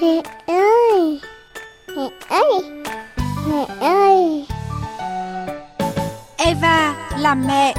[0.00, 1.20] Mẹ ơi!
[1.96, 2.84] Mẹ ơi!
[3.48, 4.46] Mẹ ơi!
[6.36, 7.74] Eva làm mẹ.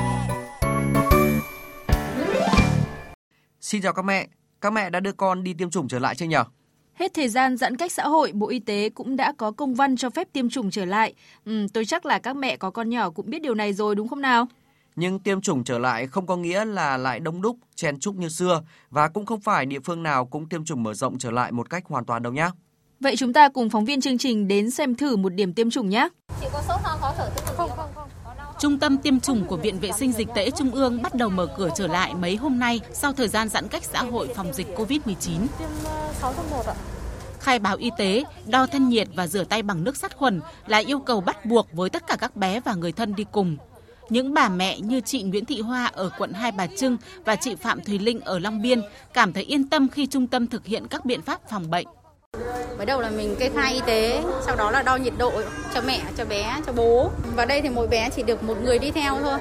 [3.62, 4.28] Xin chào các mẹ,
[4.62, 6.38] các mẹ đã đưa con đi tiêm chủng trở lại chưa nhỉ?
[6.94, 9.96] Hết thời gian giãn cách xã hội, Bộ Y tế cũng đã có công văn
[9.98, 11.14] cho phép tiêm chủng trở lại.
[11.46, 14.08] Ừ, tôi chắc là các mẹ có con nhỏ cũng biết điều này rồi đúng
[14.08, 14.48] không nào?
[14.96, 18.30] Nhưng tiêm chủng trở lại không có nghĩa là lại đông đúc, chen chúc như
[18.30, 21.52] xưa và cũng không phải địa phương nào cũng tiêm chủng mở rộng trở lại
[21.52, 22.50] một cách hoàn toàn đâu nhé.
[22.99, 25.90] Vậy chúng ta cùng phóng viên chương trình đến xem thử một điểm tiêm chủng
[25.90, 26.10] nhé.
[26.41, 27.70] Chị có sốt ho khó thở không?
[27.76, 28.10] Không, không.
[28.60, 31.48] Trung tâm tiêm chủng của Viện Vệ sinh Dịch tễ Trung ương bắt đầu mở
[31.58, 34.68] cửa trở lại mấy hôm nay sau thời gian giãn cách xã hội phòng dịch
[34.76, 35.48] COVID-19.
[35.60, 35.70] Tiêm
[36.13, 36.74] 6 trong 1 ạ.
[37.40, 40.77] Khai báo y tế, đo thân nhiệt và rửa tay bằng nước sát khuẩn là
[40.77, 43.58] yêu cầu bắt buộc với tất cả các bé và người thân đi cùng.
[44.09, 47.55] Những bà mẹ như chị Nguyễn Thị Hoa ở quận Hai Bà Trưng và chị
[47.55, 48.82] Phạm Thùy Linh ở Long Biên
[49.13, 51.88] cảm thấy yên tâm khi trung tâm thực hiện các biện pháp phòng bệnh.
[52.77, 55.32] Mới đầu là mình kê khai y tế, sau đó là đo nhiệt độ
[55.74, 57.10] cho mẹ, cho bé, cho bố.
[57.35, 59.40] Và đây thì mỗi bé chỉ được một người đi theo thôi.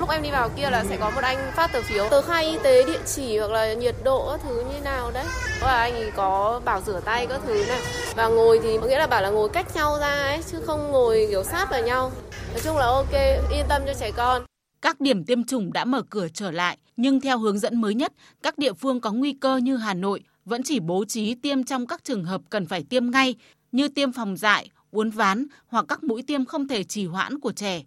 [0.00, 2.44] Lúc em đi vào kia là sẽ có một anh phát tờ phiếu, tờ khai
[2.44, 5.24] y tế, địa chỉ hoặc là nhiệt độ các thứ như nào đấy.
[5.60, 7.80] Và anh ấy có bảo rửa tay các thứ này.
[8.14, 11.26] Và ngồi thì nghĩa là bảo là ngồi cách nhau ra ấy, chứ không ngồi
[11.30, 12.12] kiểu sát vào nhau.
[12.56, 13.12] Nói chung là ok,
[13.52, 14.42] yên tâm cho trẻ con.
[14.82, 18.12] Các điểm tiêm chủng đã mở cửa trở lại, nhưng theo hướng dẫn mới nhất,
[18.42, 21.86] các địa phương có nguy cơ như Hà Nội vẫn chỉ bố trí tiêm trong
[21.86, 23.34] các trường hợp cần phải tiêm ngay
[23.72, 27.52] như tiêm phòng dại, uốn ván hoặc các mũi tiêm không thể trì hoãn của
[27.52, 27.82] trẻ.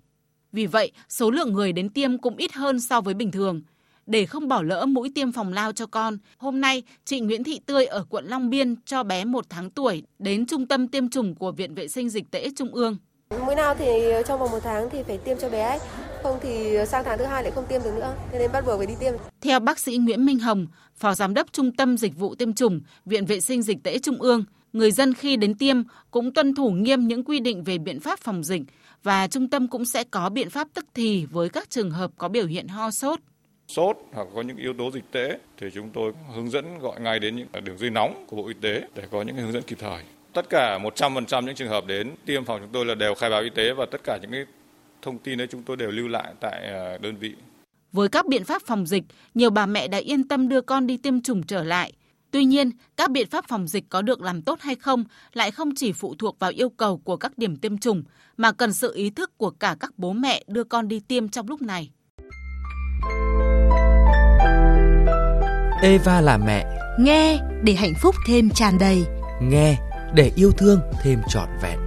[0.52, 3.62] Vì vậy, số lượng người đến tiêm cũng ít hơn so với bình thường.
[4.06, 7.60] Để không bỏ lỡ mũi tiêm phòng lao cho con, hôm nay chị Nguyễn Thị
[7.66, 11.36] Tươi ở quận Long Biên cho bé một tháng tuổi đến trung tâm tiêm chủng
[11.36, 12.98] của Viện Vệ sinh Dịch tễ Trung ương.
[13.38, 13.86] Mũi nào thì
[14.28, 15.80] trong vòng một tháng thì phải tiêm cho bé ấy.
[16.24, 18.16] Không thì sang tháng thứ hai lại không tiêm được nữa.
[18.32, 19.14] Thế nên bắt buộc phải đi tiêm.
[19.42, 22.82] Theo bác sĩ Nguyễn Minh Hồng, Phó Giám đốc Trung tâm Dịch vụ Tiêm chủng,
[23.06, 25.76] Viện Vệ sinh Dịch tễ Trung ương, người dân khi đến tiêm
[26.12, 28.62] cũng tuân thủ nghiêm những quy định về biện pháp phòng dịch
[29.04, 32.30] và trung tâm cũng sẽ có biện pháp tức thì với các trường hợp có
[32.30, 33.20] biểu hiện ho sốt.
[33.68, 37.20] Sốt hoặc có những yếu tố dịch tễ thì chúng tôi hướng dẫn gọi ngay
[37.20, 39.78] đến những đường dây nóng của Bộ Y tế để có những hướng dẫn kịp
[39.80, 40.04] thời.
[40.34, 43.42] Tất cả 100% những trường hợp đến tiêm phòng chúng tôi là đều khai báo
[43.42, 44.46] y tế và tất cả những cái
[45.02, 47.36] thông tin đấy chúng tôi đều lưu lại tại à, đơn vị.
[47.92, 49.04] Với các biện pháp phòng dịch,
[49.34, 51.94] nhiều bà mẹ đã yên tâm đưa con đi tiêm chủng trở lại.
[52.32, 55.04] Tuy nhiên, các biện pháp phòng dịch có được làm tốt hay không
[55.34, 58.04] lại không chỉ phụ thuộc vào yêu cầu của các điểm tiêm chủng,
[58.38, 61.48] mà cần sự ý thức của cả các bố mẹ đưa con đi tiêm trong
[61.48, 61.90] lúc này.
[65.82, 66.66] Eva là mẹ,
[67.00, 69.04] Nghe để hạnh phúc thêm tràn đầy.
[69.42, 69.78] nghe
[70.16, 71.80] để yêu thương thêm trọn vẹn.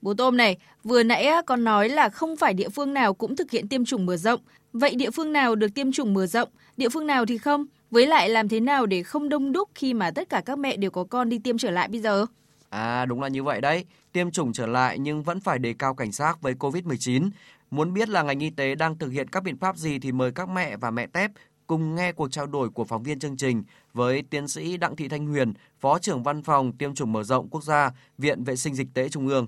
[0.00, 3.50] Bố Tôm này, vừa nãy con nói là không phải địa phương nào cũng thực
[3.50, 4.40] hiện tiêm chủng mở rộng.
[4.72, 7.66] Vậy địa phương nào được tiêm chủng mở rộng, địa phương nào thì không?
[7.90, 10.76] Với lại làm thế nào để không đông đúc khi mà tất cả các mẹ
[10.76, 12.26] đều có con đi tiêm trở lại bây giờ?
[12.70, 15.94] À đúng là như vậy đấy, tiêm chủng trở lại nhưng vẫn phải đề cao
[15.94, 17.30] cảnh giác với Covid-19.
[17.70, 20.32] Muốn biết là ngành y tế đang thực hiện các biện pháp gì thì mời
[20.32, 21.30] các mẹ và mẹ tép
[21.66, 23.62] cùng nghe cuộc trao đổi của phóng viên chương trình
[23.92, 27.48] với tiến sĩ Đặng Thị Thanh Huyền, Phó trưởng Văn phòng Tiêm chủng mở rộng
[27.48, 29.46] quốc gia, Viện Vệ sinh Dịch tễ Trung ương.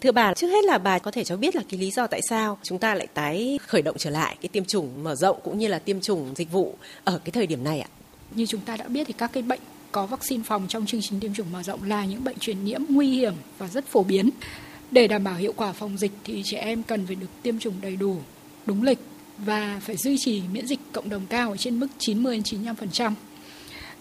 [0.00, 2.20] Thưa bà, trước hết là bà có thể cho biết là cái lý do tại
[2.28, 5.58] sao chúng ta lại tái khởi động trở lại cái tiêm chủng mở rộng cũng
[5.58, 7.88] như là tiêm chủng dịch vụ ở cái thời điểm này ạ?
[8.30, 9.60] Như chúng ta đã biết thì các cái bệnh
[9.92, 12.80] có vaccine phòng trong chương trình tiêm chủng mở rộng là những bệnh truyền nhiễm
[12.88, 14.30] nguy hiểm và rất phổ biến.
[14.90, 17.74] Để đảm bảo hiệu quả phòng dịch thì trẻ em cần phải được tiêm chủng
[17.80, 18.18] đầy đủ,
[18.66, 18.98] đúng lịch
[19.38, 23.12] và phải duy trì miễn dịch cộng đồng cao ở trên mức 90 95%.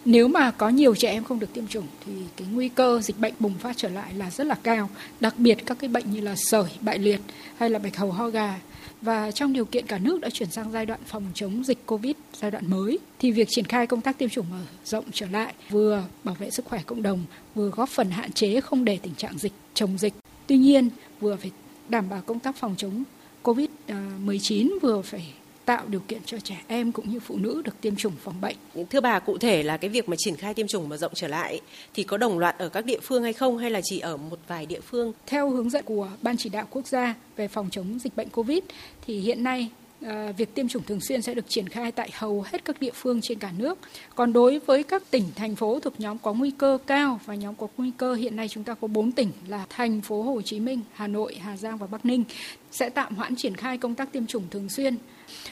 [0.05, 3.19] Nếu mà có nhiều trẻ em không được tiêm chủng thì cái nguy cơ dịch
[3.19, 4.89] bệnh bùng phát trở lại là rất là cao,
[5.19, 7.21] đặc biệt các cái bệnh như là sởi, bại liệt
[7.57, 8.59] hay là bạch hầu ho gà.
[9.01, 12.15] Và trong điều kiện cả nước đã chuyển sang giai đoạn phòng chống dịch Covid
[12.41, 15.53] giai đoạn mới thì việc triển khai công tác tiêm chủng mở rộng trở lại
[15.69, 19.15] vừa bảo vệ sức khỏe cộng đồng, vừa góp phần hạn chế không để tình
[19.15, 20.13] trạng dịch chống dịch.
[20.47, 20.89] Tuy nhiên,
[21.19, 21.51] vừa phải
[21.89, 23.03] đảm bảo công tác phòng chống
[23.43, 25.33] Covid-19 vừa phải
[25.65, 28.55] tạo điều kiện cho trẻ em cũng như phụ nữ được tiêm chủng phòng bệnh.
[28.89, 31.27] Thưa bà, cụ thể là cái việc mà triển khai tiêm chủng mở rộng trở
[31.27, 31.61] lại
[31.93, 34.39] thì có đồng loạt ở các địa phương hay không hay là chỉ ở một
[34.47, 35.13] vài địa phương?
[35.27, 38.59] Theo hướng dẫn của Ban chỉ đạo quốc gia về phòng chống dịch bệnh Covid
[39.07, 42.09] thì hiện nay à, Ờ, việc tiêm chủng thường xuyên sẽ được triển khai tại
[42.13, 43.79] hầu hết các địa phương trên cả nước.
[44.15, 47.55] Còn đối với các tỉnh, thành phố thuộc nhóm có nguy cơ cao và nhóm
[47.55, 50.59] có nguy cơ hiện nay chúng ta có 4 tỉnh là thành phố Hồ Chí
[50.59, 52.23] Minh, Hà Nội, Hà Giang và Bắc Ninh
[52.71, 54.95] sẽ tạm hoãn triển khai công tác tiêm chủng thường xuyên.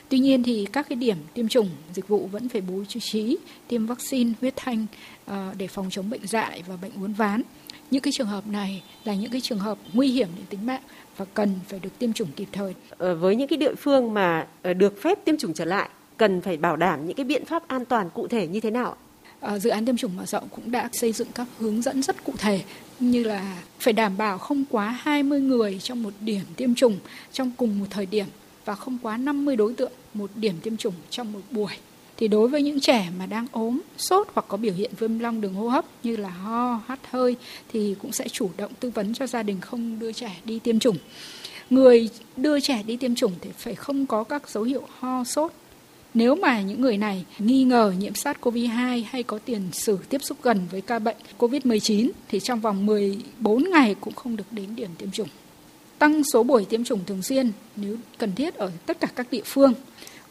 [0.09, 3.37] Tuy nhiên thì các cái điểm tiêm chủng dịch vụ vẫn phải bố trí
[3.67, 4.85] tiêm vaccine huyết thanh
[5.25, 7.41] ờ, để phòng chống bệnh dại và bệnh uốn ván
[7.91, 10.81] những cái trường hợp này là những cái trường hợp nguy hiểm đến tính mạng
[11.17, 12.73] và cần phải được tiêm chủng kịp thời.
[12.97, 16.41] Ờ, với những cái địa phương mà ờ, được phép tiêm chủng trở lại cần
[16.41, 18.95] phải bảo đảm những cái biện pháp an toàn cụ thể như thế nào?
[19.39, 22.23] À, dự án tiêm chủng mở rộng cũng đã xây dựng các hướng dẫn rất
[22.23, 22.61] cụ thể
[22.99, 26.99] như là phải đảm bảo không quá 20 người trong một điểm tiêm chủng
[27.31, 28.25] trong cùng một thời điểm
[28.65, 31.71] và không quá 50 đối tượng một điểm tiêm chủng trong một buổi.
[32.21, 35.41] Thì đối với những trẻ mà đang ốm, sốt hoặc có biểu hiện viêm long
[35.41, 37.35] đường hô hấp như là ho, hắt hơi
[37.73, 40.79] thì cũng sẽ chủ động tư vấn cho gia đình không đưa trẻ đi tiêm
[40.79, 40.97] chủng.
[41.69, 45.51] Người đưa trẻ đi tiêm chủng thì phải không có các dấu hiệu ho, sốt
[46.13, 50.37] nếu mà những người này nghi ngờ nhiễm SARS-CoV-2 hay có tiền sử tiếp xúc
[50.43, 54.89] gần với ca bệnh COVID-19 thì trong vòng 14 ngày cũng không được đến điểm
[54.97, 55.29] tiêm chủng.
[55.99, 59.43] Tăng số buổi tiêm chủng thường xuyên nếu cần thiết ở tất cả các địa
[59.45, 59.73] phương.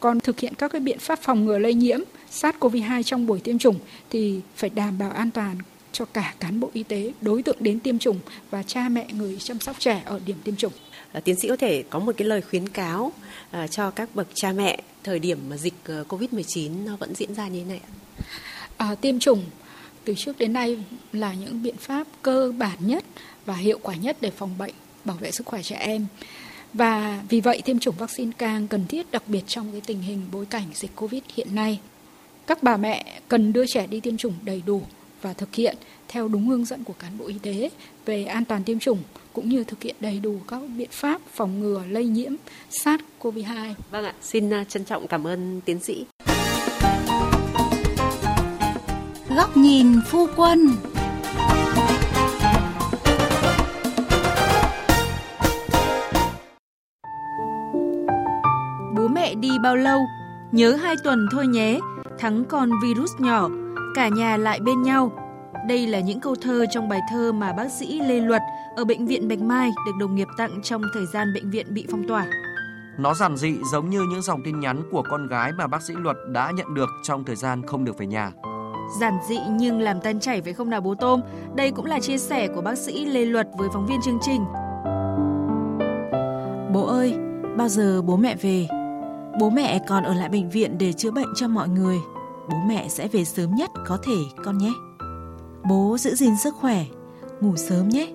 [0.01, 1.99] Còn thực hiện các cái biện pháp phòng ngừa lây nhiễm
[2.31, 5.57] SARS-CoV-2 trong buổi tiêm chủng thì phải đảm bảo an toàn
[5.91, 8.19] cho cả cán bộ y tế, đối tượng đến tiêm chủng
[8.49, 10.73] và cha mẹ người chăm sóc trẻ ở điểm tiêm chủng.
[11.11, 13.11] À, tiến sĩ có thể có một cái lời khuyến cáo
[13.51, 17.35] à, cho các bậc cha mẹ thời điểm mà dịch ờ, Covid-19 nó vẫn diễn
[17.35, 17.91] ra như thế này ạ?
[18.77, 19.43] À, tiêm chủng
[20.03, 20.77] từ trước đến nay
[21.13, 23.03] là những biện pháp cơ bản nhất
[23.45, 24.73] và hiệu quả nhất để phòng bệnh,
[25.05, 26.05] bảo vệ sức khỏe trẻ em.
[26.73, 30.21] Và vì vậy tiêm chủng vaccine càng cần thiết đặc biệt trong cái tình hình
[30.31, 31.79] bối cảnh dịch Covid hiện nay.
[32.47, 34.81] Các bà mẹ cần đưa trẻ đi tiêm chủng đầy đủ
[35.21, 35.77] và thực hiện
[36.07, 37.69] theo đúng hướng dẫn của cán bộ y tế
[38.05, 38.99] về an toàn tiêm chủng
[39.33, 42.31] cũng như thực hiện đầy đủ các biện pháp phòng ngừa lây nhiễm
[42.71, 43.73] SARS-CoV-2.
[43.91, 46.05] Vâng ạ, xin à, trân trọng cảm ơn tiến sĩ.
[49.35, 50.69] Góc nhìn phu quân
[59.41, 59.99] đi bao lâu?
[60.51, 61.79] Nhớ hai tuần thôi nhé,
[62.19, 63.49] thắng con virus nhỏ,
[63.95, 65.11] cả nhà lại bên nhau.
[65.67, 68.41] Đây là những câu thơ trong bài thơ mà bác sĩ Lê Luật
[68.75, 71.87] ở Bệnh viện Bạch Mai được đồng nghiệp tặng trong thời gian bệnh viện bị
[71.91, 72.25] phong tỏa.
[72.97, 75.93] Nó giản dị giống như những dòng tin nhắn của con gái mà bác sĩ
[75.97, 78.31] Luật đã nhận được trong thời gian không được về nhà.
[78.99, 81.21] Giản dị nhưng làm tan chảy phải không nào bố Tôm?
[81.55, 84.45] Đây cũng là chia sẻ của bác sĩ Lê Luật với phóng viên chương trình.
[86.73, 87.15] Bố ơi,
[87.57, 88.67] bao giờ bố mẹ về?
[89.39, 91.97] Bố mẹ còn ở lại bệnh viện để chữa bệnh cho mọi người.
[92.49, 94.71] Bố mẹ sẽ về sớm nhất có thể con nhé.
[95.69, 96.85] Bố giữ gìn sức khỏe,
[97.41, 98.07] ngủ sớm nhé.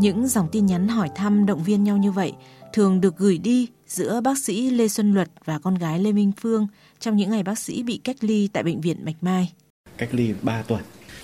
[0.00, 2.32] Những dòng tin nhắn hỏi thăm động viên nhau như vậy
[2.72, 6.32] thường được gửi đi giữa bác sĩ Lê Xuân Luật và con gái Lê Minh
[6.40, 6.66] Phương
[7.00, 9.52] trong những ngày bác sĩ bị cách ly tại bệnh viện Bạch Mai.
[9.96, 10.82] Cách ly 3 tuần,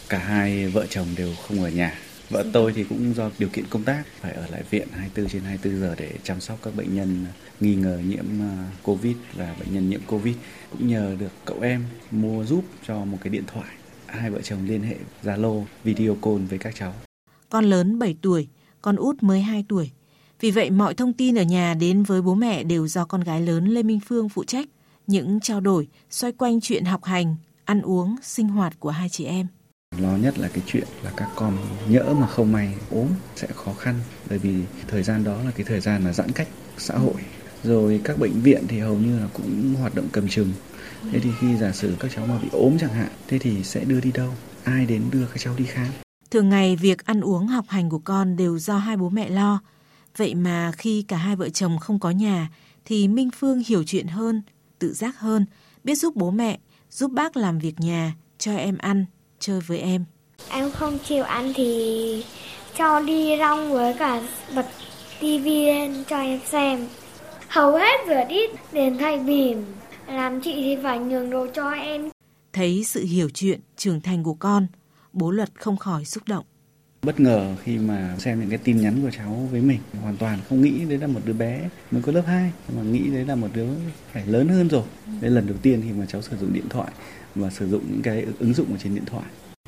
[0.09, 1.95] cả hai vợ chồng đều không ở nhà.
[2.31, 5.43] Vợ tôi thì cũng do điều kiện công tác phải ở lại viện 24 trên
[5.43, 7.27] 24 giờ để chăm sóc các bệnh nhân
[7.61, 10.37] nghi ngờ nhiễm à, Covid và bệnh nhân nhiễm Covid.
[10.71, 13.69] Cũng nhờ được cậu em mua giúp cho một cái điện thoại.
[14.07, 16.95] Hai vợ chồng liên hệ Zalo video call với các cháu.
[17.51, 18.49] Con lớn 7 tuổi,
[18.83, 19.91] con út mới 2 tuổi.
[20.41, 23.41] Vì vậy mọi thông tin ở nhà đến với bố mẹ đều do con gái
[23.41, 24.69] lớn Lê Minh Phương phụ trách.
[25.07, 29.25] Những trao đổi xoay quanh chuyện học hành, ăn uống, sinh hoạt của hai chị
[29.25, 29.47] em.
[29.99, 31.59] Lo nhất là cái chuyện là các con
[31.89, 33.07] nhỡ mà không may ốm
[33.37, 33.95] sẽ khó khăn
[34.29, 34.55] bởi vì
[34.89, 36.49] thời gian đó là cái thời gian là giãn cách
[36.79, 37.15] xã hội.
[37.65, 40.53] Rồi các bệnh viện thì hầu như là cũng hoạt động cầm chừng.
[41.13, 43.85] Thế thì khi giả sử các cháu mà bị ốm chẳng hạn, thế thì sẽ
[43.85, 44.35] đưa đi đâu?
[44.65, 45.89] Ai đến đưa các cháu đi khám?
[46.31, 49.61] Thường ngày việc ăn uống học hành của con đều do hai bố mẹ lo.
[50.17, 52.49] Vậy mà khi cả hai vợ chồng không có nhà
[52.85, 54.43] thì Minh Phương hiểu chuyện hơn,
[54.79, 55.47] tự giác hơn,
[55.85, 56.59] biết giúp bố mẹ,
[56.91, 59.07] giúp bác làm việc nhà, cho em ăn,
[59.39, 60.05] chơi với em.
[60.49, 62.25] Em không chịu ăn thì
[62.79, 64.23] cho đi rong với cả
[64.55, 64.67] bật
[65.21, 66.87] tivi lên cho em xem.
[67.49, 69.65] Hầu hết rửa đít đến thay bìm.
[70.09, 72.11] Làm chị thì phải nhường đồ cho em.
[72.53, 74.67] Thấy sự hiểu chuyện, trưởng thành của con,
[75.13, 76.45] bố Luật không khỏi xúc động.
[77.07, 80.39] Bất ngờ khi mà xem những cái tin nhắn của cháu với mình, hoàn toàn
[80.49, 81.61] không nghĩ đấy là một đứa bé
[81.91, 83.67] mới có lớp 2, mà nghĩ đấy là một đứa
[84.13, 84.83] phải lớn hơn rồi.
[85.21, 86.89] đấy lần đầu tiên khi mà cháu sử dụng điện thoại
[87.35, 89.25] và sử dụng những cái ứng dụng ở trên điện thoại.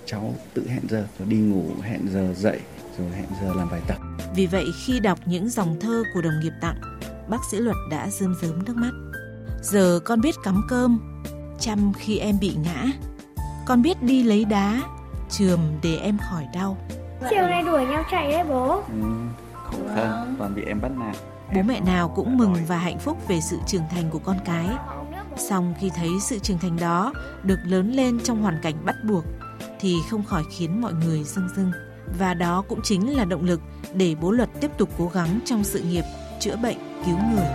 [0.07, 2.59] Cháu tự hẹn giờ rồi đi ngủ, hẹn giờ dậy,
[2.99, 3.99] rồi hẹn giờ làm bài tập.
[4.37, 6.81] Vì vậy khi đọc những dòng thơ của đồng nghiệp tặng,
[7.29, 8.93] bác sĩ Luật đã rơm rớm nước mắt.
[9.63, 11.01] Giờ con biết cắm cơm,
[11.61, 12.85] chăm khi em bị ngã.
[13.67, 14.83] Con biết đi lấy đá,
[15.31, 16.79] trường để em khỏi đau.
[17.31, 18.75] Chiều nay đuổi nhau chạy đấy bố.
[18.75, 19.09] Ừ,
[19.65, 21.17] khổ thân, toàn bị em bắt nạt.
[21.55, 24.69] Bố mẹ nào cũng mừng và hạnh phúc về sự trưởng thành của con cái.
[25.37, 29.25] Song khi thấy sự trưởng thành đó được lớn lên trong hoàn cảnh bắt buộc
[29.81, 31.73] thì không khỏi khiến mọi người rưng rưng.
[32.19, 33.61] Và đó cũng chính là động lực
[33.95, 36.05] để bố luật tiếp tục cố gắng trong sự nghiệp
[36.41, 37.47] chữa bệnh, cứu người.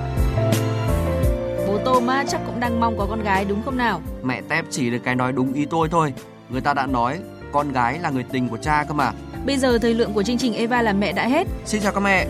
[1.68, 4.02] Bố Tôm á, chắc cũng đang mong có con gái đúng không nào?
[4.24, 6.14] Mẹ tép chỉ được cái nói đúng ý tôi thôi.
[6.50, 7.20] Người ta đã nói
[7.52, 9.12] con gái là người tình của cha cơ mà.
[9.46, 11.48] Bây giờ thời lượng của chương trình Eva làm mẹ đã hết.
[11.66, 12.28] Xin chào các mẹ.